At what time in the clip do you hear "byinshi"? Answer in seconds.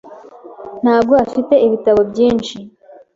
2.11-2.57